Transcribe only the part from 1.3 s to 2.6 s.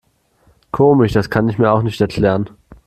ich mir auch nicht erklären.